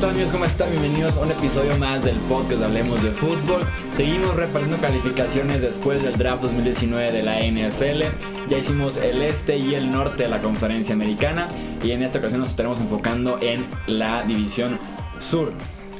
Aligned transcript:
tal 0.00 0.10
amigos? 0.10 0.30
¿Cómo 0.30 0.46
están? 0.46 0.70
Bienvenidos 0.70 1.18
a 1.18 1.20
un 1.20 1.30
episodio 1.30 1.76
más 1.76 2.02
del 2.02 2.16
podcast 2.20 2.62
Hablemos 2.62 3.02
de 3.02 3.10
Fútbol. 3.10 3.60
Seguimos 3.94 4.34
repartiendo 4.34 4.78
calificaciones 4.78 5.60
después 5.60 6.02
del 6.02 6.16
draft 6.16 6.42
2019 6.42 7.12
de 7.12 7.22
la 7.22 7.38
NFL. 7.38 8.04
Ya 8.48 8.58
hicimos 8.58 8.96
el 8.96 9.20
este 9.20 9.58
y 9.58 9.74
el 9.74 9.90
norte 9.90 10.22
de 10.22 10.30
la 10.30 10.40
conferencia 10.40 10.94
americana 10.94 11.48
y 11.82 11.90
en 11.90 12.02
esta 12.02 12.18
ocasión 12.18 12.40
nos 12.40 12.48
estaremos 12.48 12.80
enfocando 12.80 13.36
en 13.42 13.66
la 13.88 14.22
división 14.22 14.78
sur. 15.18 15.52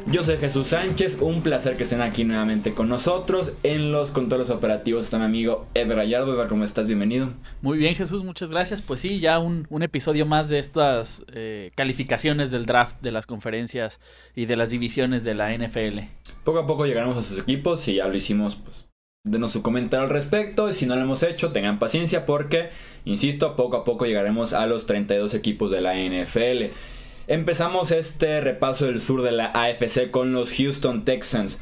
Yo 0.07 0.23
soy 0.23 0.39
Jesús 0.39 0.69
Sánchez, 0.69 1.19
un 1.21 1.43
placer 1.43 1.77
que 1.77 1.85
estén 1.85 2.01
aquí 2.01 2.25
nuevamente 2.25 2.75
con 2.75 2.89
nosotros. 2.89 3.53
En 3.63 3.93
los 3.93 4.11
controles 4.11 4.51
operativos 4.51 5.05
está 5.05 5.19
mi 5.19 5.25
amigo 5.25 5.67
Ed 5.75 5.93
Rayardo. 5.93 6.49
¿Cómo 6.49 6.65
estás? 6.65 6.87
Bienvenido. 6.87 7.33
Muy 7.61 7.79
bien 7.79 7.95
Jesús, 7.95 8.25
muchas 8.25 8.51
gracias. 8.51 8.83
Pues 8.83 9.01
sí, 9.01 9.21
ya 9.21 9.39
un, 9.39 9.67
episodio 9.83 10.27
más 10.27 10.49
de 10.49 10.59
estas 10.59 11.25
eh, 11.33 11.71
calificaciones 11.77 12.51
del 12.51 12.67
draft 12.67 13.01
de 13.03 13.13
las 13.13 13.27
conferencias 13.27 14.01
y 14.35 14.47
de 14.47 14.57
las 14.57 14.71
divisiones 14.71 15.23
de 15.23 15.35
la 15.35 15.57
NFL. 15.57 16.01
Poco 16.45 16.59
a 16.59 16.67
poco 16.67 16.87
llegaremos 16.87 17.17
a 17.19 17.23
sus 17.23 17.39
equipos 17.39 17.87
y 17.89 17.97
ya 17.97 18.09
lo 18.09 18.17
hicimos, 18.17 18.57
pues 18.57 18.87
denos 19.23 19.53
su 19.53 19.63
comentario 19.63 20.05
al 20.05 20.11
respecto 20.11 20.71
y 20.71 20.73
si 20.73 20.87
no 20.87 20.97
lo 20.97 21.03
hemos 21.03 21.23
hecho 21.23 21.53
tengan 21.53 21.79
paciencia 21.79 22.25
porque, 22.25 22.71
insisto, 23.05 23.55
poco 23.55 23.77
a 23.77 23.85
poco 23.85 24.07
llegaremos 24.07 24.55
a 24.55 24.67
los 24.67 24.87
32 24.87 25.35
equipos 25.35 25.71
de 25.71 25.83
la 25.83 25.95
NFL. 25.95 26.73
Empezamos 27.31 27.93
este 27.93 28.41
repaso 28.41 28.87
del 28.87 29.01
sur 29.01 29.23
de 29.23 29.31
la 29.31 29.53
AFC 29.55 30.11
con 30.11 30.33
los 30.33 30.53
Houston 30.53 31.05
Texans. 31.05 31.61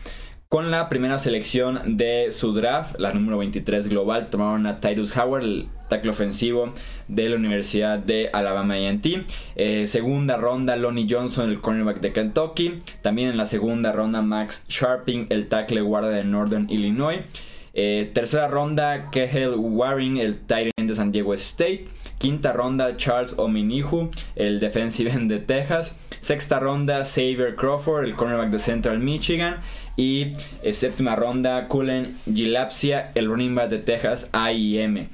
Con 0.48 0.70
la 0.70 0.88
primera 0.88 1.18
selección 1.18 1.98
de 1.98 2.32
su 2.32 2.54
draft, 2.54 2.98
la 2.98 3.12
número 3.12 3.36
23 3.36 3.88
global, 3.88 4.30
tomaron 4.30 4.64
a 4.64 4.80
Tyrus 4.80 5.14
Howard, 5.14 5.42
el 5.42 5.68
tackle 5.90 6.12
ofensivo 6.12 6.72
de 7.08 7.28
la 7.28 7.36
Universidad 7.36 7.98
de 7.98 8.30
Alabama 8.32 8.76
A&T. 8.76 9.24
Eh, 9.56 9.86
segunda 9.88 10.38
ronda, 10.38 10.74
Lonnie 10.76 11.06
Johnson, 11.06 11.50
el 11.50 11.60
cornerback 11.60 12.00
de 12.00 12.14
Kentucky. 12.14 12.78
También 13.02 13.28
en 13.28 13.36
la 13.36 13.44
segunda 13.44 13.92
ronda, 13.92 14.22
Max 14.22 14.64
Sharping, 14.70 15.26
el 15.28 15.48
tackle 15.48 15.82
guarda 15.82 16.08
de 16.08 16.24
Northern 16.24 16.64
Illinois. 16.70 17.20
Eh, 17.74 18.10
tercera 18.12 18.48
ronda, 18.48 19.10
Kehel 19.10 19.54
Waring, 19.56 20.18
el 20.18 20.40
end 20.76 20.88
de 20.88 20.94
San 20.94 21.12
Diego 21.12 21.34
State. 21.34 21.86
Quinta 22.18 22.52
ronda, 22.52 22.96
Charles 22.96 23.34
Ominihu, 23.38 24.10
el 24.34 24.58
defensive 24.58 25.10
end 25.10 25.30
de 25.30 25.38
Texas. 25.38 25.96
Sexta 26.20 26.58
ronda, 26.58 27.04
Xavier 27.04 27.54
Crawford, 27.54 28.04
el 28.04 28.14
cornerback 28.16 28.50
de 28.50 28.58
Central 28.58 28.98
Michigan. 28.98 29.60
Y 29.96 30.32
eh, 30.62 30.72
séptima 30.72 31.16
ronda, 31.16 31.68
Cullen 31.68 32.12
Gilapsia, 32.24 33.12
el 33.14 33.28
running 33.28 33.54
back 33.54 33.68
de 33.68 33.78
Texas 33.78 34.28
A&M. 34.32 35.08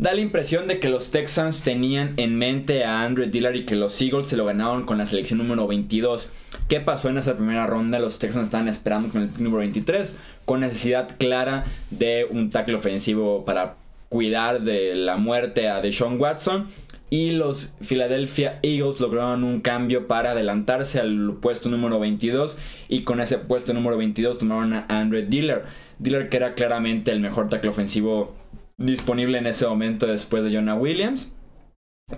Da 0.00 0.14
la 0.14 0.22
impresión 0.22 0.66
de 0.66 0.80
que 0.80 0.88
los 0.88 1.10
Texans 1.10 1.62
tenían 1.62 2.14
en 2.16 2.38
mente 2.38 2.84
a 2.86 3.02
Andrew 3.02 3.28
Dillard 3.28 3.54
y 3.54 3.66
que 3.66 3.76
los 3.76 4.00
Eagles 4.00 4.28
se 4.28 4.38
lo 4.38 4.46
ganaron 4.46 4.86
con 4.86 4.96
la 4.96 5.04
selección 5.04 5.36
número 5.36 5.66
22. 5.66 6.30
¿Qué 6.68 6.80
pasó 6.80 7.10
en 7.10 7.18
esa 7.18 7.36
primera 7.36 7.66
ronda? 7.66 7.98
Los 7.98 8.18
Texans 8.18 8.46
estaban 8.46 8.66
esperando 8.66 9.10
con 9.10 9.24
el 9.24 9.30
número 9.36 9.58
23, 9.58 10.16
con 10.46 10.60
necesidad 10.60 11.18
clara 11.18 11.64
de 11.90 12.26
un 12.30 12.48
tackle 12.48 12.76
ofensivo 12.76 13.44
para 13.44 13.74
cuidar 14.08 14.62
de 14.62 14.94
la 14.94 15.18
muerte 15.18 15.68
a 15.68 15.82
Deshaun 15.82 16.18
Watson. 16.18 16.68
Y 17.10 17.32
los 17.32 17.74
Philadelphia 17.86 18.58
Eagles 18.62 19.00
lograron 19.00 19.44
un 19.44 19.60
cambio 19.60 20.06
para 20.06 20.30
adelantarse 20.30 20.98
al 20.98 21.34
puesto 21.42 21.68
número 21.68 22.00
22. 22.00 22.56
Y 22.88 23.02
con 23.02 23.20
ese 23.20 23.36
puesto 23.36 23.74
número 23.74 23.98
22 23.98 24.38
tomaron 24.38 24.72
a 24.72 24.86
Andrew 24.88 25.26
Dillard. 25.28 25.64
Dillard 25.98 26.30
que 26.30 26.38
era 26.38 26.54
claramente 26.54 27.10
el 27.10 27.20
mejor 27.20 27.50
tackle 27.50 27.68
ofensivo 27.68 28.39
disponible 28.80 29.38
en 29.38 29.46
ese 29.46 29.66
momento 29.66 30.06
después 30.06 30.42
de 30.42 30.52
Jonah 30.52 30.74
Williams. 30.74 31.32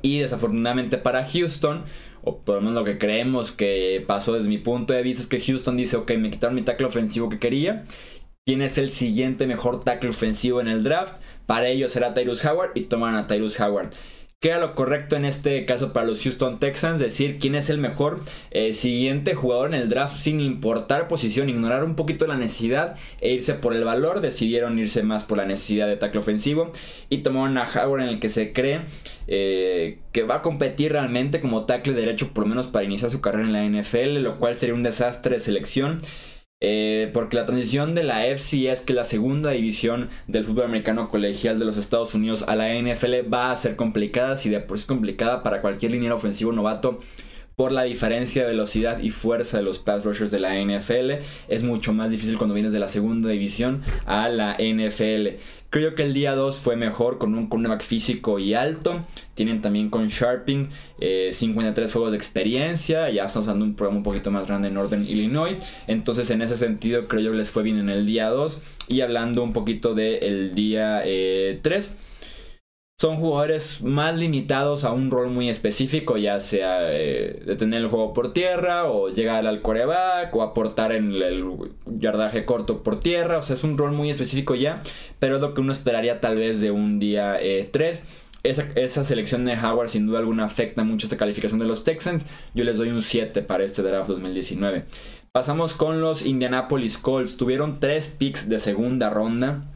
Y 0.00 0.20
desafortunadamente 0.20 0.96
para 0.96 1.26
Houston, 1.26 1.84
o 2.22 2.38
por 2.38 2.56
lo 2.56 2.60
menos 2.62 2.74
lo 2.76 2.84
que 2.84 2.96
creemos 2.96 3.52
que 3.52 4.02
pasó 4.06 4.32
desde 4.32 4.48
mi 4.48 4.56
punto 4.56 4.94
de 4.94 5.02
vista, 5.02 5.22
es 5.22 5.28
que 5.28 5.40
Houston 5.40 5.76
dice, 5.76 5.98
ok, 5.98 6.12
me 6.12 6.30
quitaron 6.30 6.54
mi 6.54 6.62
tackle 6.62 6.86
ofensivo 6.86 7.28
que 7.28 7.38
quería. 7.38 7.84
¿Quién 8.46 8.62
es 8.62 8.78
el 8.78 8.90
siguiente 8.90 9.46
mejor 9.46 9.84
tackle 9.84 10.08
ofensivo 10.10 10.60
en 10.60 10.68
el 10.68 10.82
draft? 10.82 11.20
Para 11.46 11.68
ellos 11.68 11.92
será 11.92 12.14
Tyrus 12.14 12.44
Howard 12.44 12.72
y 12.74 12.84
toman 12.84 13.16
a 13.16 13.26
Tyrus 13.26 13.60
Howard. 13.60 13.90
¿Qué 14.42 14.48
era 14.48 14.58
lo 14.58 14.74
correcto 14.74 15.14
en 15.14 15.24
este 15.24 15.64
caso 15.66 15.92
para 15.92 16.04
los 16.04 16.20
Houston 16.20 16.58
Texans? 16.58 16.98
Decir 16.98 17.38
quién 17.38 17.54
es 17.54 17.70
el 17.70 17.78
mejor 17.78 18.18
eh, 18.50 18.74
siguiente 18.74 19.36
jugador 19.36 19.72
en 19.72 19.80
el 19.80 19.88
draft 19.88 20.16
sin 20.16 20.40
importar 20.40 21.06
posición, 21.06 21.48
ignorar 21.48 21.84
un 21.84 21.94
poquito 21.94 22.26
la 22.26 22.34
necesidad 22.34 22.96
e 23.20 23.34
irse 23.34 23.54
por 23.54 23.72
el 23.72 23.84
valor. 23.84 24.20
Decidieron 24.20 24.80
irse 24.80 25.04
más 25.04 25.22
por 25.22 25.38
la 25.38 25.46
necesidad 25.46 25.86
de 25.86 25.96
tackle 25.96 26.18
ofensivo 26.18 26.72
y 27.08 27.18
tomaron 27.18 27.56
a 27.56 27.70
Howard 27.70 28.02
en 28.02 28.08
el 28.08 28.18
que 28.18 28.30
se 28.30 28.52
cree 28.52 28.80
eh, 29.28 30.00
que 30.10 30.24
va 30.24 30.38
a 30.38 30.42
competir 30.42 30.90
realmente 30.90 31.38
como 31.38 31.64
tackle 31.64 31.92
derecho 31.92 32.32
por 32.34 32.42
lo 32.42 32.48
menos 32.48 32.66
para 32.66 32.84
iniciar 32.84 33.12
su 33.12 33.20
carrera 33.20 33.46
en 33.46 33.52
la 33.52 33.64
NFL, 33.64 34.24
lo 34.24 34.38
cual 34.38 34.56
sería 34.56 34.74
un 34.74 34.82
desastre 34.82 35.36
de 35.36 35.40
selección. 35.40 35.98
Eh, 36.64 37.10
porque 37.12 37.36
la 37.36 37.44
transición 37.44 37.96
de 37.96 38.04
la 38.04 38.24
FCS, 38.24 38.82
que 38.82 38.92
la 38.92 39.02
segunda 39.02 39.50
división 39.50 40.10
del 40.28 40.44
fútbol 40.44 40.66
americano 40.66 41.08
colegial 41.08 41.58
de 41.58 41.64
los 41.64 41.76
Estados 41.76 42.14
Unidos, 42.14 42.44
a 42.46 42.54
la 42.54 42.72
NFL 42.72 43.28
va 43.32 43.50
a 43.50 43.56
ser 43.56 43.74
complicada, 43.74 44.36
si 44.36 44.48
de 44.48 44.60
por 44.60 44.78
sí 44.78 44.82
es 44.82 44.86
complicada 44.86 45.42
para 45.42 45.60
cualquier 45.60 45.90
línea 45.90 46.14
ofensivo 46.14 46.52
novato 46.52 47.00
por 47.56 47.72
la 47.72 47.82
diferencia 47.82 48.42
de 48.42 48.48
velocidad 48.48 49.00
y 49.00 49.10
fuerza 49.10 49.58
de 49.58 49.64
los 49.64 49.78
pass 49.78 50.04
rushers 50.04 50.30
de 50.30 50.40
la 50.40 50.54
NFL. 50.54 51.22
Es 51.48 51.62
mucho 51.62 51.92
más 51.92 52.10
difícil 52.10 52.38
cuando 52.38 52.54
vienes 52.54 52.72
de 52.72 52.78
la 52.78 52.88
segunda 52.88 53.28
división 53.30 53.82
a 54.06 54.28
la 54.28 54.56
NFL. 54.58 55.38
Creo 55.72 55.94
que 55.94 56.02
el 56.02 56.12
día 56.12 56.34
2 56.34 56.58
fue 56.58 56.76
mejor 56.76 57.16
con 57.16 57.34
un 57.34 57.48
cornerback 57.48 57.82
físico 57.82 58.38
y 58.38 58.52
alto. 58.52 59.06
Tienen 59.34 59.62
también 59.62 59.88
con 59.88 60.08
Sharping 60.08 60.68
53 61.30 61.88
eh, 61.88 61.92
juegos 61.92 62.10
de 62.10 62.18
experiencia. 62.18 63.08
Ya 63.08 63.24
estamos 63.24 63.48
usando 63.48 63.64
un 63.64 63.74
programa 63.74 63.98
un 63.98 64.02
poquito 64.02 64.30
más 64.30 64.48
grande 64.48 64.68
en 64.68 64.74
Northern 64.74 65.06
Illinois. 65.06 65.56
Entonces 65.86 66.30
en 66.30 66.42
ese 66.42 66.58
sentido 66.58 67.08
creo 67.08 67.32
que 67.32 67.38
les 67.38 67.50
fue 67.50 67.62
bien 67.62 67.78
en 67.78 67.88
el 67.88 68.04
día 68.04 68.28
2. 68.28 68.60
Y 68.88 69.00
hablando 69.00 69.42
un 69.42 69.54
poquito 69.54 69.94
del 69.94 70.54
día 70.54 71.00
3 71.04 71.06
eh, 71.06 71.58
son 73.02 73.16
jugadores 73.16 73.82
más 73.82 74.16
limitados 74.16 74.84
a 74.84 74.92
un 74.92 75.10
rol 75.10 75.28
muy 75.28 75.48
específico, 75.48 76.18
ya 76.18 76.38
sea 76.38 76.82
eh, 76.82 77.42
detener 77.44 77.80
el 77.80 77.88
juego 77.88 78.12
por 78.12 78.32
tierra 78.32 78.84
o 78.84 79.08
llegar 79.08 79.44
al 79.44 79.60
coreback 79.60 80.32
o 80.36 80.40
aportar 80.40 80.92
en 80.92 81.12
el 81.12 81.44
yardaje 81.84 82.44
corto 82.44 82.84
por 82.84 83.00
tierra. 83.00 83.38
O 83.38 83.42
sea, 83.42 83.56
es 83.56 83.64
un 83.64 83.76
rol 83.76 83.90
muy 83.90 84.10
específico 84.10 84.54
ya, 84.54 84.78
pero 85.18 85.34
es 85.34 85.42
lo 85.42 85.52
que 85.52 85.62
uno 85.62 85.72
esperaría 85.72 86.20
tal 86.20 86.36
vez 86.36 86.60
de 86.60 86.70
un 86.70 87.00
día 87.00 87.40
3. 87.72 87.96
Eh, 87.96 88.00
esa, 88.44 88.68
esa, 88.76 89.02
selección 89.04 89.44
de 89.46 89.54
Howard 89.54 89.88
sin 89.88 90.06
duda 90.06 90.20
alguna 90.20 90.44
afecta 90.44 90.84
mucho 90.84 91.06
esta 91.06 91.16
calificación 91.16 91.58
de 91.58 91.66
los 91.66 91.82
Texans. 91.82 92.24
Yo 92.54 92.62
les 92.62 92.76
doy 92.76 92.90
un 92.90 93.02
7 93.02 93.42
para 93.42 93.64
este 93.64 93.82
draft 93.82 94.10
2019. 94.10 94.84
Pasamos 95.32 95.74
con 95.74 96.00
los 96.00 96.24
Indianapolis 96.24 96.98
Colts. 96.98 97.36
Tuvieron 97.36 97.80
3 97.80 98.14
picks 98.16 98.48
de 98.48 98.60
segunda 98.60 99.10
ronda 99.10 99.72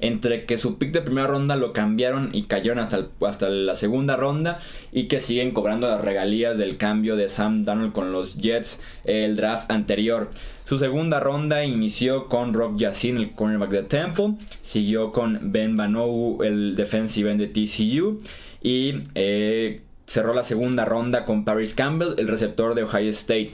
entre 0.00 0.44
que 0.44 0.56
su 0.56 0.78
pick 0.78 0.92
de 0.92 1.02
primera 1.02 1.26
ronda 1.26 1.56
lo 1.56 1.72
cambiaron 1.72 2.30
y 2.32 2.42
cayeron 2.42 2.78
hasta, 2.78 3.06
hasta 3.26 3.48
la 3.48 3.74
segunda 3.74 4.16
ronda 4.16 4.58
y 4.92 5.04
que 5.04 5.20
siguen 5.20 5.52
cobrando 5.52 5.88
las 5.88 6.02
regalías 6.02 6.58
del 6.58 6.76
cambio 6.76 7.16
de 7.16 7.28
Sam 7.28 7.64
Darnold 7.64 7.92
con 7.92 8.12
los 8.12 8.36
Jets 8.36 8.82
el 9.04 9.36
draft 9.36 9.70
anterior. 9.70 10.30
Su 10.64 10.78
segunda 10.78 11.20
ronda 11.20 11.64
inició 11.64 12.26
con 12.26 12.52
Rock 12.52 12.78
Yassin, 12.78 13.16
el 13.16 13.32
cornerback 13.32 13.70
de 13.70 13.82
Temple, 13.84 14.34
siguió 14.62 15.12
con 15.12 15.52
Ben 15.52 15.76
Banou, 15.76 16.42
el 16.42 16.74
defensive 16.74 17.30
end 17.30 17.40
de 17.40 17.46
TCU 17.46 18.18
y 18.62 18.94
eh, 19.14 19.82
cerró 20.06 20.34
la 20.34 20.42
segunda 20.42 20.84
ronda 20.84 21.24
con 21.24 21.44
Paris 21.44 21.74
Campbell, 21.74 22.14
el 22.18 22.28
receptor 22.28 22.74
de 22.74 22.84
Ohio 22.84 23.10
State. 23.10 23.52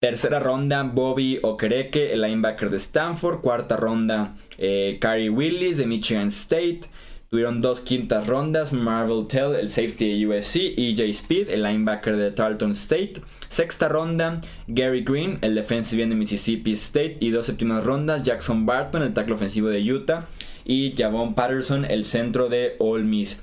Tercera 0.00 0.40
ronda, 0.40 0.82
Bobby 0.82 1.38
Okereke, 1.42 2.14
el 2.14 2.22
linebacker 2.22 2.70
de 2.70 2.78
Stanford. 2.78 3.42
Cuarta 3.42 3.76
ronda, 3.76 4.34
eh, 4.56 4.98
Willis 5.30 5.76
de 5.76 5.84
Michigan 5.84 6.28
State. 6.28 6.80
Tuvieron 7.28 7.60
dos 7.60 7.82
quintas 7.82 8.26
rondas, 8.26 8.72
Marvel 8.72 9.26
Tell, 9.26 9.54
el 9.54 9.68
safety 9.68 10.08
de 10.08 10.26
USC, 10.26 10.56
y 10.74 10.96
Jay 10.96 11.10
Speed, 11.10 11.50
el 11.50 11.62
linebacker 11.62 12.16
de 12.16 12.30
Tarleton 12.30 12.72
State. 12.72 13.20
Sexta 13.50 13.88
ronda, 13.88 14.40
Gary 14.68 15.04
Green, 15.04 15.36
el 15.42 15.54
defensive 15.54 16.06
de 16.06 16.14
Mississippi 16.14 16.72
State. 16.72 17.18
Y 17.20 17.28
dos 17.28 17.44
séptimas 17.44 17.84
rondas, 17.84 18.22
Jackson 18.22 18.64
Barton, 18.64 19.02
el 19.02 19.12
tackle 19.12 19.34
ofensivo 19.34 19.68
de 19.68 19.82
Utah. 19.92 20.28
Y 20.64 20.94
Javon 20.96 21.34
Patterson, 21.34 21.84
el 21.84 22.06
centro 22.06 22.48
de 22.48 22.74
Ole 22.78 23.04
Miss. 23.04 23.38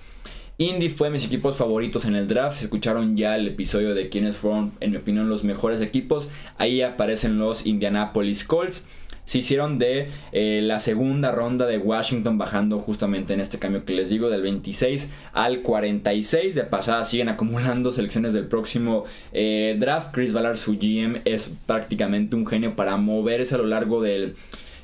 Indy 0.59 0.89
fue 0.89 1.11
mis 1.11 1.23
equipos 1.23 1.55
favoritos 1.55 2.05
en 2.05 2.15
el 2.15 2.27
draft. 2.27 2.63
Escucharon 2.63 3.15
ya 3.15 3.35
el 3.35 3.47
episodio 3.47 3.93
de 3.93 4.09
quienes 4.09 4.37
fueron, 4.37 4.71
en 4.79 4.89
mi 4.89 4.97
opinión, 4.97 5.29
los 5.29 5.43
mejores 5.43 5.81
equipos. 5.81 6.29
Ahí 6.57 6.81
aparecen 6.81 7.37
los 7.37 7.67
Indianapolis 7.67 8.43
Colts. 8.43 8.83
Se 9.25 9.37
hicieron 9.37 9.77
de 9.77 10.09
eh, 10.31 10.61
la 10.63 10.79
segunda 10.79 11.31
ronda 11.31 11.67
de 11.67 11.77
Washington, 11.77 12.39
bajando 12.39 12.79
justamente 12.79 13.35
en 13.35 13.41
este 13.41 13.59
cambio 13.59 13.85
que 13.85 13.93
les 13.93 14.09
digo, 14.09 14.29
del 14.29 14.41
26 14.41 15.11
al 15.33 15.61
46. 15.61 16.55
De 16.55 16.63
pasada 16.63 17.03
siguen 17.03 17.29
acumulando 17.29 17.91
selecciones 17.91 18.33
del 18.33 18.47
próximo 18.47 19.03
eh, 19.33 19.75
draft. 19.79 20.11
Chris 20.11 20.33
Ballard, 20.33 20.57
su 20.57 20.73
GM, 20.79 21.21
es 21.25 21.51
prácticamente 21.67 22.35
un 22.35 22.47
genio 22.47 22.75
para 22.75 22.97
moverse 22.97 23.53
a 23.53 23.59
lo 23.59 23.67
largo 23.67 24.01
del, 24.01 24.33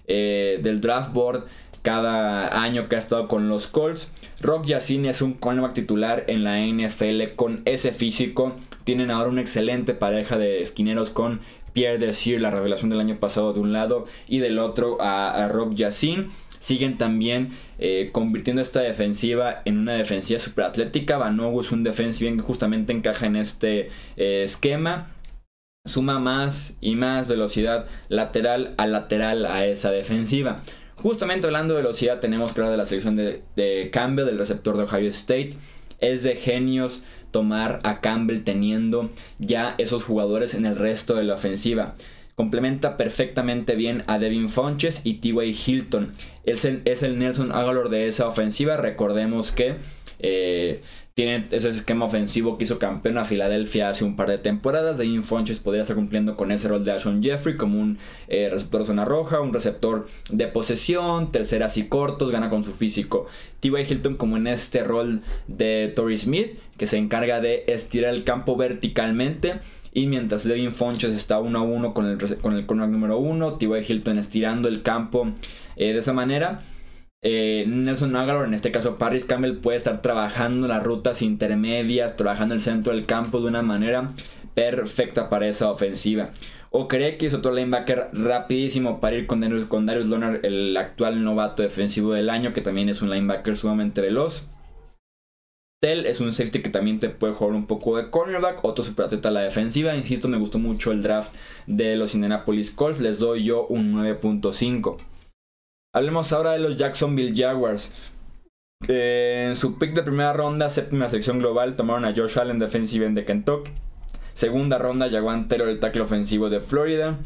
eh, 0.08 0.60
del 0.62 0.82
draft 0.82 1.14
board 1.14 1.46
cada 1.84 2.64
año 2.64 2.90
que 2.90 2.96
ha 2.96 3.00
estado 3.00 3.28
con 3.28 3.50
los 3.50 3.68
Colts. 3.68 4.12
Rock 4.42 4.66
Yacine 4.66 5.10
es 5.10 5.22
un 5.22 5.34
cornerback 5.34 5.74
titular 5.74 6.24
en 6.28 6.44
la 6.44 6.60
NFL 6.60 7.36
con 7.36 7.62
ese 7.66 7.92
físico. 7.92 8.56
Tienen 8.86 9.12
ahora 9.12 9.30
una 9.30 9.42
excelente 9.42 9.94
pareja 9.94 10.38
de 10.38 10.62
esquineros 10.62 11.12
con 11.12 11.42
Pierre 11.74 11.98
Desir, 11.98 12.40
la 12.42 12.52
revelación 12.52 12.90
del 12.90 13.00
año 13.00 13.20
pasado 13.20 13.54
de 13.54 13.60
un 13.60 13.74
lado, 13.74 14.06
y 14.28 14.40
del 14.40 14.60
otro 14.60 14.98
a, 15.02 15.48
Rock 15.50 15.74
Yacine 15.76 16.28
siguen 16.60 16.98
también 16.98 17.50
eh, 17.80 18.10
convirtiendo 18.14 18.62
esta 18.62 18.80
defensiva 18.80 19.62
en 19.66 19.80
una 19.80 19.94
defensiva 19.94 20.40
super 20.40 20.64
atlética. 20.66 21.18
Vanogu 21.18 21.60
es 21.60 21.72
un 21.74 21.84
defensivo 21.84 22.34
que 22.34 22.42
justamente 22.42 22.94
encaja 22.94 23.26
en 23.26 23.36
este 23.36 23.90
eh, 24.16 24.44
esquema. 24.44 25.10
Suma 25.86 26.18
más 26.18 26.78
y 26.80 26.96
más 26.96 27.28
velocidad 27.28 27.88
lateral 28.08 28.74
a 28.78 28.88
lateral 28.88 29.46
a 29.46 29.66
esa 29.66 29.92
defensiva. 29.92 30.62
Justamente 30.96 31.48
hablando 31.48 31.74
de 31.74 31.82
velocidad, 31.82 32.20
tenemos 32.20 32.54
que 32.54 32.62
hablar 32.62 32.72
de 32.72 32.78
la 32.78 32.86
selección 32.86 33.16
de, 33.16 33.42
de 33.56 33.90
Campbell, 33.92 34.26
del 34.26 34.38
receptor 34.38 34.78
de 34.78 34.84
Ohio 34.84 35.10
State. 35.10 35.52
Es 36.00 36.24
de 36.24 36.36
genios 36.36 37.04
tomar 37.32 37.80
a 37.84 38.00
Campbell 38.00 38.44
teniendo 38.44 39.10
ya 39.40 39.76
esos 39.78 40.04
jugadores 40.04 40.54
en 40.54 40.66
el 40.66 40.76
resto 40.76 41.16
de 41.16 41.24
la 41.24 41.34
ofensiva. 41.34 41.96
Complementa 42.36 42.98
perfectamente 42.98 43.76
bien 43.76 44.04
a 44.08 44.18
Devin 44.18 44.50
Funches 44.50 45.02
y 45.04 45.16
T.Y. 45.16 45.56
Hilton. 45.66 46.12
Es 46.46 46.66
el, 46.66 46.82
es 46.86 47.04
el 47.04 47.20
Nelson 47.20 47.52
Aguilar 47.52 47.90
de 47.90 48.08
esa 48.08 48.28
ofensiva. 48.28 48.78
Recordemos 48.78 49.52
que 49.52 49.76
eh, 50.20 50.82
tiene 51.14 51.48
ese 51.52 51.70
esquema 51.70 52.06
ofensivo 52.06 52.58
que 52.58 52.64
hizo 52.64 52.80
campeón 52.80 53.20
a 53.20 53.24
Filadelfia 53.24 53.90
hace 53.90 54.04
un 54.04 54.16
par 54.16 54.30
de 54.30 54.40
temporadas. 54.40 54.98
Devin 54.98 55.22
Funches 55.22 55.60
podría 55.60 55.84
estar 55.84 55.96
cumpliendo 55.96 56.36
con 56.36 56.52
ese 56.52 56.68
rol 56.68 56.84
de 56.84 56.92
Ashon 56.92 57.22
Jeffrey 57.22 57.56
como 57.56 57.80
un 57.80 58.00
eh, 58.28 58.50
receptor 58.52 58.82
de 58.82 58.88
zona 58.88 59.06
roja, 59.06 59.40
un 59.40 59.54
receptor 59.54 60.08
de 60.32 60.48
posesión, 60.48 61.32
terceras 61.32 61.78
y 61.78 61.88
cortos, 61.88 62.32
gana 62.32 62.50
con 62.50 62.64
su 62.64 62.72
físico. 62.72 63.28
T.Y. 63.60 63.82
Hilton 63.88 64.16
como 64.16 64.38
en 64.38 64.48
este 64.48 64.84
rol 64.84 65.22
de 65.48 65.94
Torrey 65.96 66.18
Smith, 66.18 66.58
que 66.78 66.88
se 66.88 66.98
encarga 66.98 67.42
de 67.42 67.64
estirar 67.68 68.14
el 68.14 68.24
campo 68.24 68.58
verticalmente 68.58 69.60
y 69.94 70.08
mientras 70.08 70.44
Devin 70.44 70.72
Funches 70.72 71.14
está 71.14 71.40
uno 71.40 71.60
a 71.60 71.62
uno 71.62 71.94
con 71.94 72.08
el, 72.08 72.18
con 72.40 72.56
el 72.56 72.66
corner 72.66 72.90
número 72.90 73.20
uno, 73.20 73.54
T.Y. 73.54 73.86
Hilton 73.88 74.18
estirando 74.18 74.68
el 74.68 74.82
campo 74.82 75.32
eh, 75.76 75.94
de 75.94 76.00
esa 76.00 76.14
manera. 76.14 76.64
Eh, 77.24 77.66
Nelson 77.68 78.16
Aguilar, 78.16 78.46
en 78.46 78.54
este 78.54 78.72
caso 78.72 78.98
Paris 78.98 79.26
Campbell, 79.26 79.58
puede 79.58 79.78
estar 79.78 80.02
trabajando 80.02 80.68
las 80.68 80.84
rutas 80.84 81.22
intermedias, 81.22 82.16
trabajando 82.18 82.54
el 82.54 82.62
centro 82.62 82.94
del 82.94 83.06
campo 83.06 83.40
de 83.40 83.48
una 83.48 83.62
manera 83.62 84.10
perfecta 84.54 85.30
para 85.30 85.48
esa 85.48 85.72
ofensiva. 85.72 86.30
O 86.70 86.88
cree 86.88 87.18
que 87.18 87.28
es 87.28 87.34
otro 87.34 87.54
linebacker 87.54 88.10
rapidísimo 88.14 89.00
para 89.00 89.16
ir 89.16 89.28
con 89.28 89.42
Darius, 89.42 89.66
con 89.66 89.86
Leonard, 89.86 90.44
el 90.46 90.76
actual 90.76 91.24
novato 91.24 91.64
defensivo 91.64 92.14
del 92.14 92.30
año, 92.30 92.54
que 92.54 92.62
también 92.62 92.90
es 92.90 93.02
un 93.02 93.10
linebacker 93.10 93.56
sumamente 93.56 94.02
veloz 94.02 94.48
es 95.84 96.22
un 96.22 96.32
safety 96.32 96.62
que 96.62 96.70
también 96.70 97.00
te 97.00 97.10
puede 97.10 97.34
jugar 97.34 97.56
un 97.56 97.66
poco 97.66 97.98
de 97.98 98.10
cornerback, 98.10 98.64
otro 98.64 98.84
superatleta 98.84 99.30
a 99.30 99.32
la 99.32 99.42
defensiva. 99.42 99.96
Insisto, 99.96 100.28
me 100.30 100.38
gustó 100.38 100.60
mucho 100.60 100.92
el 100.92 101.02
draft 101.02 101.34
de 101.68 101.96
los 101.98 102.16
Indianapolis 102.16 102.72
Colts, 102.72 103.02
les 103.02 103.20
doy 103.20 103.44
yo 103.44 103.66
un 103.68 103.94
9.5. 103.94 104.98
Hablemos 105.96 106.34
ahora 106.34 106.54
de 106.54 106.60
los 106.60 106.76
Jacksonville 106.76 107.36
Jaguars. 107.36 107.94
En 108.88 109.56
su 109.56 109.78
pick 109.78 109.94
de 109.94 110.02
primera 110.02 110.34
ronda, 110.34 110.72
séptima 110.72 111.08
selección 111.08 111.38
global, 111.38 111.76
tomaron 111.76 112.04
a 112.04 112.16
Josh 112.16 112.40
Allen, 112.40 112.58
defensive 112.58 113.06
end 113.06 113.16
de 113.16 113.26
Kentucky. 113.26 113.72
Segunda 114.34 114.80
ronda, 114.80 115.08
Jaguan 115.08 115.48
Taylor, 115.48 115.70
el 115.70 115.80
tackle 115.80 116.02
ofensivo 116.02 116.50
de 116.50 116.60
Florida. 116.60 117.20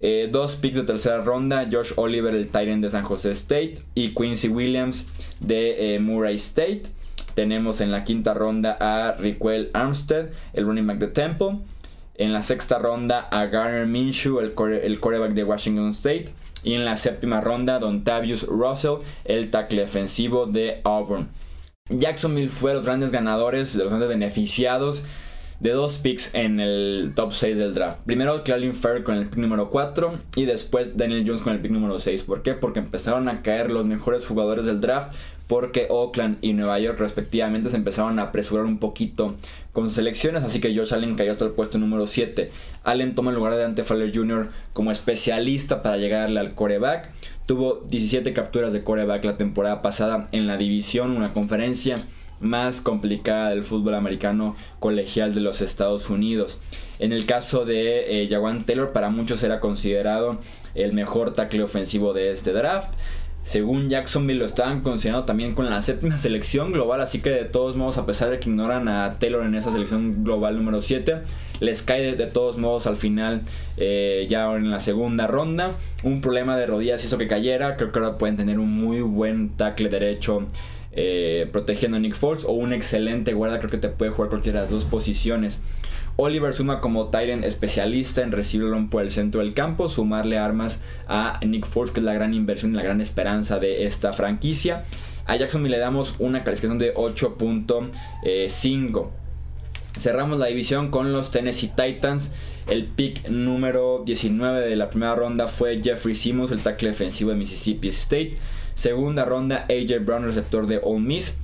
Eh, 0.00 0.28
dos 0.32 0.56
picks 0.56 0.76
de 0.76 0.82
tercera 0.82 1.22
ronda, 1.22 1.68
Josh 1.70 1.92
Oliver, 1.94 2.34
el 2.34 2.50
end 2.52 2.82
de 2.82 2.90
San 2.90 3.04
Jose 3.04 3.30
State. 3.30 3.76
Y 3.94 4.12
Quincy 4.12 4.48
Williams 4.48 5.06
de 5.38 5.94
eh, 5.94 6.00
Murray 6.00 6.34
State. 6.34 6.82
Tenemos 7.34 7.80
en 7.80 7.92
la 7.92 8.02
quinta 8.02 8.34
ronda 8.34 8.76
a 8.80 9.12
Riquel 9.12 9.70
Armstead, 9.72 10.30
el 10.52 10.66
running 10.66 10.88
back 10.88 10.98
de 10.98 11.06
Temple. 11.06 11.60
En 12.20 12.34
la 12.34 12.42
sexta 12.42 12.78
ronda 12.78 13.28
a 13.30 13.46
Garner 13.46 13.86
Minshew, 13.86 14.40
el, 14.40 14.52
el 14.82 15.00
quarterback 15.00 15.32
de 15.32 15.42
Washington 15.42 15.88
State. 15.88 16.26
Y 16.62 16.74
en 16.74 16.84
la 16.84 16.98
séptima 16.98 17.40
ronda, 17.40 17.78
Don 17.78 18.04
Tavius 18.04 18.46
Russell, 18.46 18.98
el 19.24 19.50
tackle 19.50 19.80
defensivo 19.80 20.44
de 20.44 20.82
Auburn. 20.84 21.30
Jacksonville 21.88 22.50
fue 22.50 22.74
los 22.74 22.84
grandes 22.84 23.10
ganadores, 23.10 23.72
de 23.72 23.84
los 23.84 23.88
grandes 23.88 24.10
beneficiados 24.10 25.02
de 25.60 25.70
dos 25.70 25.98
picks 25.98 26.34
en 26.34 26.58
el 26.58 27.12
top 27.14 27.32
6 27.34 27.58
del 27.58 27.74
draft. 27.74 28.00
Primero 28.06 28.42
Clarlin 28.42 28.74
Fair 28.74 29.04
con 29.04 29.16
el 29.16 29.26
pick 29.26 29.38
número 29.38 29.70
4 29.70 30.18
y 30.36 30.46
después 30.46 30.96
Daniel 30.96 31.24
Jones 31.26 31.42
con 31.42 31.52
el 31.52 31.60
pick 31.60 31.70
número 31.70 31.98
6. 31.98 32.24
¿Por 32.24 32.42
qué? 32.42 32.54
Porque 32.54 32.80
empezaron 32.80 33.28
a 33.28 33.42
caer 33.42 33.70
los 33.70 33.86
mejores 33.86 34.26
jugadores 34.26 34.66
del 34.66 34.80
draft 34.80 35.14
porque 35.50 35.88
Oakland 35.90 36.38
y 36.42 36.52
Nueva 36.52 36.78
York 36.78 36.96
respectivamente 37.00 37.70
se 37.70 37.76
empezaron 37.76 38.20
a 38.20 38.22
apresurar 38.22 38.66
un 38.66 38.78
poquito 38.78 39.34
con 39.72 39.86
sus 39.86 39.94
selecciones, 39.94 40.44
así 40.44 40.60
que 40.60 40.72
Josh 40.72 40.94
Allen 40.94 41.16
cayó 41.16 41.32
hasta 41.32 41.44
el 41.44 41.50
puesto 41.50 41.76
número 41.76 42.06
7. 42.06 42.52
Allen 42.84 43.16
toma 43.16 43.30
el 43.32 43.36
lugar 43.36 43.54
de 43.54 43.62
Dante 43.62 43.82
Fowler 43.82 44.14
Jr. 44.14 44.48
como 44.72 44.92
especialista 44.92 45.82
para 45.82 45.96
llegarle 45.96 46.38
al 46.38 46.54
coreback. 46.54 47.10
Tuvo 47.46 47.84
17 47.90 48.32
capturas 48.32 48.72
de 48.72 48.84
coreback 48.84 49.24
la 49.24 49.36
temporada 49.36 49.82
pasada 49.82 50.28
en 50.30 50.46
la 50.46 50.56
división, 50.56 51.16
una 51.16 51.32
conferencia 51.32 51.96
más 52.40 52.80
complicada 52.80 53.50
del 53.50 53.62
fútbol 53.62 53.94
americano 53.94 54.56
colegial 54.78 55.34
de 55.34 55.40
los 55.40 55.60
Estados 55.60 56.10
Unidos. 56.10 56.58
En 56.98 57.12
el 57.12 57.24
caso 57.26 57.64
de 57.64 58.22
eh, 58.22 58.28
Jawan 58.28 58.64
Taylor, 58.64 58.92
para 58.92 59.10
muchos 59.10 59.42
era 59.42 59.60
considerado 59.60 60.38
el 60.74 60.92
mejor 60.92 61.32
tackle 61.32 61.62
ofensivo 61.62 62.12
de 62.12 62.30
este 62.30 62.52
draft. 62.52 62.92
Según 63.42 63.88
Jacksonville 63.88 64.38
lo 64.38 64.44
estaban 64.44 64.82
considerando 64.82 65.24
también 65.24 65.54
con 65.54 65.68
la 65.68 65.80
séptima 65.80 66.18
selección 66.18 66.72
global, 66.72 67.00
así 67.00 67.22
que 67.22 67.30
de 67.30 67.44
todos 67.46 67.74
modos, 67.74 67.96
a 67.96 68.04
pesar 68.04 68.28
de 68.30 68.38
que 68.38 68.50
ignoran 68.50 68.86
a 68.86 69.18
Taylor 69.18 69.44
en 69.44 69.54
esa 69.54 69.72
selección 69.72 70.22
global 70.22 70.56
número 70.56 70.80
7, 70.80 71.22
les 71.58 71.82
cae 71.82 72.14
de, 72.14 72.26
todos 72.26 72.58
modos 72.58 72.86
al 72.86 72.96
final 72.96 73.42
eh, 73.78 74.26
ya 74.28 74.52
en 74.54 74.70
la 74.70 74.78
segunda 74.78 75.26
ronda. 75.26 75.72
Un 76.02 76.20
problema 76.20 76.56
de 76.58 76.66
rodillas 76.66 77.02
hizo 77.02 77.16
que 77.16 77.26
cayera, 77.28 77.76
creo 77.76 77.92
que 77.92 77.98
ahora 77.98 78.18
pueden 78.18 78.36
tener 78.36 78.58
un 78.58 78.70
muy 78.70 79.00
buen 79.00 79.56
tackle 79.56 79.88
derecho 79.88 80.46
eh, 80.92 81.48
protegiendo 81.52 81.96
a 81.96 82.00
Nick 82.00 82.14
Foles 82.14 82.44
o 82.44 82.52
un 82.52 82.72
excelente 82.72 83.32
guarda, 83.32 83.58
creo 83.58 83.70
que 83.70 83.78
te 83.78 83.88
puede 83.88 84.10
jugar 84.10 84.28
cualquiera 84.28 84.60
de 84.60 84.64
las 84.64 84.72
dos 84.72 84.84
posiciones. 84.84 85.60
Oliver 86.16 86.52
suma 86.52 86.80
como 86.80 87.08
Tyrant 87.08 87.44
especialista 87.44 88.22
en 88.22 88.32
recibirlo 88.32 88.90
por 88.90 89.02
el 89.02 89.10
centro 89.10 89.40
del 89.40 89.54
campo, 89.54 89.88
sumarle 89.88 90.38
armas 90.38 90.82
a 91.08 91.40
Nick 91.44 91.66
Foles, 91.66 91.92
que 91.92 92.00
es 92.00 92.04
la 92.04 92.12
gran 92.12 92.34
inversión 92.34 92.72
y 92.72 92.76
la 92.76 92.82
gran 92.82 93.00
esperanza 93.00 93.58
de 93.58 93.86
esta 93.86 94.12
franquicia. 94.12 94.82
A 95.26 95.36
Jacksonville 95.36 95.76
le 95.76 95.80
damos 95.80 96.16
una 96.18 96.44
calificación 96.44 96.78
de 96.78 96.94
8.5. 96.94 99.08
Cerramos 99.98 100.38
la 100.38 100.46
división 100.46 100.90
con 100.90 101.12
los 101.12 101.30
Tennessee 101.30 101.72
Titans. 101.74 102.32
El 102.66 102.86
pick 102.86 103.28
número 103.28 104.02
19 104.04 104.68
de 104.68 104.76
la 104.76 104.90
primera 104.90 105.14
ronda 105.14 105.46
fue 105.46 105.78
Jeffrey 105.78 106.14
Simmons, 106.14 106.50
el 106.50 106.60
tackle 106.60 106.90
defensivo 106.90 107.30
de 107.30 107.36
Mississippi 107.36 107.88
State. 107.88 108.36
Segunda 108.80 109.26
ronda, 109.26 109.66
AJ 109.68 110.06
Brown, 110.06 110.24
receptor 110.24 110.66
de 110.66 110.80
Ole 110.82 111.00
Miss. 111.00 111.36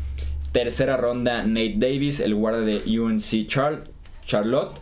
Tercera 0.53 0.97
ronda, 0.97 1.43
Nate 1.43 1.75
Davis, 1.77 2.21
el 2.21 2.35
guardia 2.35 2.63
de 2.63 2.99
UNC. 2.99 3.47
Charlotte. 4.25 4.81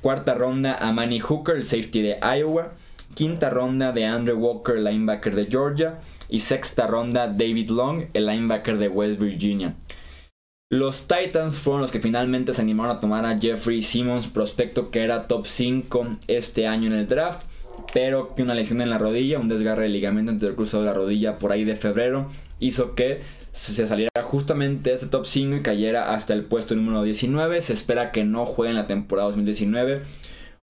Cuarta 0.00 0.34
ronda 0.34 0.74
a 0.74 0.92
Manny 0.92 1.20
Hooker, 1.20 1.54
el 1.54 1.64
safety 1.64 2.02
de 2.02 2.18
Iowa. 2.20 2.72
Quinta 3.14 3.50
ronda 3.50 3.92
de 3.92 4.04
Andrew 4.04 4.36
Walker, 4.36 4.78
linebacker 4.78 5.36
de 5.36 5.46
Georgia. 5.46 6.00
Y 6.28 6.40
sexta 6.40 6.88
ronda 6.88 7.28
David 7.28 7.70
Long, 7.70 8.06
el 8.14 8.26
linebacker 8.26 8.78
de 8.78 8.88
West 8.88 9.20
Virginia. 9.20 9.76
Los 10.72 11.06
Titans 11.06 11.60
fueron 11.60 11.82
los 11.82 11.92
que 11.92 12.00
finalmente 12.00 12.52
se 12.52 12.62
animaron 12.62 12.96
a 12.96 12.98
tomar 12.98 13.24
a 13.26 13.38
Jeffrey 13.38 13.80
Simmons, 13.80 14.26
prospecto 14.26 14.90
que 14.90 15.04
era 15.04 15.28
top 15.28 15.46
5 15.46 16.08
este 16.26 16.66
año 16.66 16.88
en 16.88 16.94
el 16.94 17.06
draft, 17.06 17.46
pero 17.92 18.34
que 18.34 18.42
una 18.42 18.54
lesión 18.54 18.80
en 18.80 18.90
la 18.90 18.98
rodilla, 18.98 19.38
un 19.38 19.48
desgarre 19.48 19.84
de 19.84 19.88
ligamento 19.90 20.46
el 20.46 20.54
cruzado 20.54 20.82
de 20.82 20.88
la 20.88 20.94
rodilla 20.94 21.38
por 21.38 21.52
ahí 21.52 21.64
de 21.64 21.76
febrero, 21.76 22.28
hizo 22.58 22.94
que 22.94 23.20
se 23.52 23.86
saliera 23.86 24.22
justamente 24.22 24.90
de 24.90 24.96
este 24.96 25.08
top 25.08 25.26
5 25.26 25.56
y 25.56 25.62
cayera 25.62 26.14
hasta 26.14 26.32
el 26.32 26.44
puesto 26.44 26.74
número 26.74 27.02
19. 27.02 27.60
Se 27.60 27.74
espera 27.74 28.10
que 28.10 28.24
no 28.24 28.46
juegue 28.46 28.70
en 28.70 28.76
la 28.76 28.86
temporada 28.86 29.28
2019. 29.28 30.02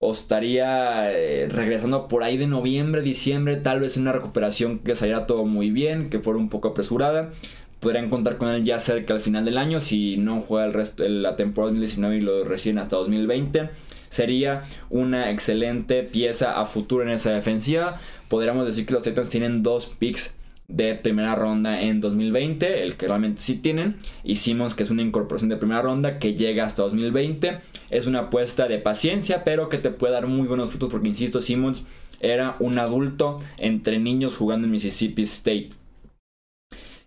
O 0.01 0.11
estaría 0.11 1.13
eh, 1.13 1.49
regresando 1.49 2.09
por 2.09 2.25
ahí 2.25 2.37
de 2.37 2.49
noviembre, 2.49 3.03
diciembre, 3.03 3.55
tal 3.57 3.79
vez 3.79 3.97
en 3.97 4.03
una 4.03 4.13
recuperación 4.13 4.81
que 4.81 4.97
saliera 4.97 5.29
todo 5.29 5.45
muy 5.45 5.71
bien, 5.71 6.11
que 6.11 6.19
fuera 6.19 6.41
un 6.41 6.49
poco 6.49 6.69
apresurada. 6.69 7.31
Podrían 7.79 8.11
contar 8.11 8.37
con 8.37 8.49
él 8.49 8.65
ya 8.65 8.81
cerca 8.81 9.15
al 9.15 9.21
final 9.21 9.45
del 9.45 9.59
año 9.59 9.79
si 9.79 10.17
no 10.17 10.41
juega 10.41 10.67
el 10.67 10.73
resto 10.73 11.09
la 11.09 11.37
temporada 11.37 11.71
2019 11.71 12.17
y 12.17 12.21
lo 12.21 12.45
reciben 12.45 12.79
hasta 12.79 12.97
2020 12.97 13.71
sería 14.13 14.65
una 14.91 15.31
excelente 15.31 16.03
pieza 16.03 16.61
a 16.61 16.67
futuro 16.67 17.03
en 17.03 17.09
esa 17.09 17.33
defensiva. 17.33 17.95
Podríamos 18.29 18.67
decir 18.67 18.85
que 18.85 18.93
los 18.93 19.03
Titans 19.03 19.31
tienen 19.31 19.63
dos 19.63 19.87
picks 19.87 20.37
de 20.69 20.95
primera 20.95 21.35
ronda 21.35 21.81
en 21.81 22.03
2020, 22.03 22.83
el 22.83 22.97
que 22.97 23.07
realmente 23.07 23.41
sí 23.41 23.57
tienen. 23.57 23.97
Hicimos 24.23 24.75
que 24.75 24.83
es 24.83 24.91
una 24.91 25.01
incorporación 25.01 25.49
de 25.49 25.57
primera 25.57 25.81
ronda 25.81 26.19
que 26.19 26.35
llega 26.35 26.67
hasta 26.67 26.83
2020. 26.83 27.61
Es 27.89 28.07
una 28.07 28.21
apuesta 28.21 28.69
de 28.69 28.79
paciencia, 28.79 29.45
pero 29.45 29.71
que 29.71 29.79
te 29.79 29.89
puede 29.89 30.13
dar 30.13 30.27
muy 30.27 30.47
buenos 30.47 30.69
frutos 30.69 30.91
porque, 30.91 31.09
insisto, 31.09 31.41
Simmons 31.41 31.85
era 32.21 32.57
un 32.61 32.79
adulto 32.79 33.39
entre 33.57 33.99
niños 33.99 34.37
jugando 34.37 34.67
en 34.67 34.73
Mississippi 34.73 35.23
State. 35.23 35.71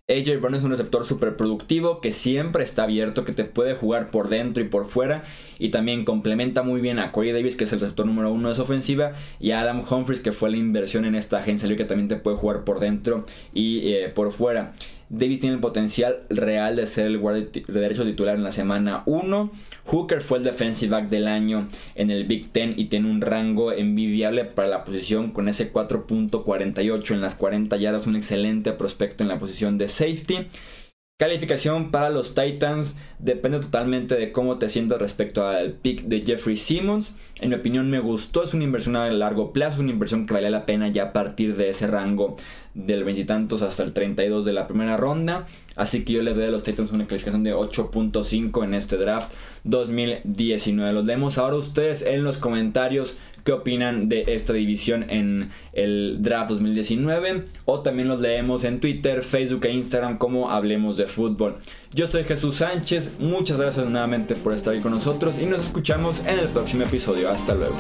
AJ 0.08 0.40
Brown 0.40 0.54
es 0.54 0.62
un 0.62 0.70
receptor 0.70 1.04
súper 1.04 1.36
productivo 1.36 2.00
que 2.00 2.12
siempre 2.12 2.64
está 2.64 2.84
abierto, 2.84 3.26
que 3.26 3.32
te 3.32 3.44
puede 3.44 3.74
jugar 3.74 4.12
por 4.12 4.30
dentro 4.30 4.64
y 4.64 4.68
por 4.68 4.86
fuera. 4.86 5.24
Y 5.58 5.70
también 5.70 6.06
complementa 6.06 6.62
muy 6.62 6.80
bien 6.80 7.00
a 7.00 7.12
Corey 7.12 7.32
Davis, 7.32 7.56
que 7.56 7.64
es 7.64 7.74
el 7.74 7.80
receptor 7.80 8.06
número 8.06 8.32
uno 8.32 8.50
de 8.50 8.54
su 8.54 8.62
ofensiva. 8.62 9.14
Y 9.40 9.50
a 9.50 9.62
Adam 9.62 9.82
Humphries, 9.82 10.22
que 10.22 10.32
fue 10.32 10.52
la 10.52 10.58
inversión 10.58 11.06
en 11.06 11.16
esta 11.16 11.40
agencia 11.40 11.68
libre, 11.68 11.86
que 11.86 11.90
también 11.90 12.08
te 12.08 12.18
puede 12.18 12.38
jugar 12.38 12.66
por 12.66 12.80
dentro 12.80 13.24
y 13.52 13.94
eh, 13.94 14.10
por 14.10 14.32
fuera. 14.32 14.74
Davis 15.10 15.40
tiene 15.40 15.56
el 15.56 15.62
potencial 15.62 16.24
real 16.30 16.76
de 16.76 16.86
ser 16.86 17.06
el 17.06 17.20
guardia 17.20 17.48
de 17.52 17.80
derecho 17.80 18.06
titular 18.06 18.36
en 18.36 18.44
la 18.44 18.52
semana 18.52 19.04
1. 19.06 19.52
Hooker 19.86 20.22
fue 20.22 20.40
el 20.40 20.44
defensive 20.44 20.92
back 20.92 21.10
del 21.10 21.28
año 21.28 21.68
en 21.96 22.10
el 22.10 22.26
Big 22.26 22.52
Ten 22.52 22.74
y 22.78 22.86
tiene 22.86 23.10
un 23.10 23.22
rango 23.22 23.72
envidiable 23.72 24.46
para 24.46 24.68
la 24.68 24.84
posición 24.84 25.32
con 25.32 25.48
ese 25.48 25.72
4.48 25.72 27.12
en 27.12 27.22
las 27.22 27.36
40 27.36 27.78
yardas, 27.78 28.08
un 28.08 28.16
excelente 28.16 28.72
prospecto 28.72 29.24
en 29.24 29.30
la 29.30 29.38
posición 29.38 29.78
de 29.78 29.88
safety. 29.88 30.46
Calificación 31.18 31.92
para 31.92 32.10
los 32.10 32.36
Titans 32.36 32.98
depende 33.20 33.60
totalmente 33.60 34.16
de 34.16 34.34
cómo 34.34 34.58
te 34.58 34.68
sientas 34.68 35.00
respecto 35.00 35.48
al 35.48 35.72
pick 35.72 36.02
de 36.02 36.22
Jeffrey 36.22 36.58
Simmons. 36.58 37.16
En 37.40 37.52
mi 37.52 37.56
opinión 37.56 37.90
me 37.90 38.02
gustó, 38.02 38.44
es 38.44 38.54
una 38.54 38.66
inversión 38.66 38.98
a 38.98 39.10
largo 39.10 39.54
plazo, 39.54 39.80
una 39.80 39.92
inversión 39.92 40.26
que 40.26 40.34
vale 40.34 40.50
la 40.50 40.66
pena 40.66 40.90
ya 40.90 41.04
a 41.04 41.14
partir 41.14 41.56
de 41.56 41.70
ese 41.70 41.88
rango 41.88 42.36
del 42.76 43.06
veintitantos 43.06 43.62
hasta 43.62 43.84
el 43.84 43.94
32 43.94 44.46
de 44.46 44.54
la 44.54 44.68
primera 44.68 44.98
ronda. 44.98 45.48
Así 45.76 46.06
que 46.06 46.14
yo 46.14 46.22
le 46.22 46.34
doy 46.34 46.46
a 46.46 46.52
los 46.52 46.64
Titans 46.64 46.92
una 46.92 47.08
calificación 47.08 47.44
de 47.44 47.56
8.5 47.56 48.64
en 48.64 48.74
este 48.74 48.98
draft 48.98 49.32
2019. 49.64 50.94
Los 50.94 51.06
leemos 51.06 51.38
ahora 51.38 51.56
ustedes 51.56 52.04
en 52.04 52.24
los 52.24 52.38
comentarios 52.38 53.18
qué 53.44 53.52
opinan 53.52 54.10
de 54.10 54.26
esta 54.28 54.54
división 54.54 55.10
en 55.10 55.50
el 55.74 56.18
draft 56.22 56.50
2019. 56.50 57.46
O 57.66 57.80
también 57.80 58.08
los 58.08 58.20
leemos 58.20 58.64
en 58.66 58.80
Twitter, 58.80 59.24
Facebook 59.24 59.66
e 59.66 59.72
Instagram 59.72 60.18
como 60.18 60.52
Hablemos 60.52 60.98
de 60.98 61.08
Fútbol. 61.08 61.56
Yo 61.94 62.08
soy 62.08 62.26
Jesús 62.26 62.58
Sánchez, 62.58 63.20
muchas 63.20 63.58
gracias 63.58 63.90
nuevamente 63.90 64.36
por 64.36 64.54
estar 64.54 64.74
ahí 64.74 64.82
con 64.82 64.92
nosotros 64.92 65.40
y 65.40 65.46
nos 65.46 65.64
escuchamos 65.64 66.26
en 66.28 66.40
el 66.40 66.48
próximo 66.50 66.84
episodio. 66.84 67.30
Hasta 67.30 67.56
luego. 67.56 67.76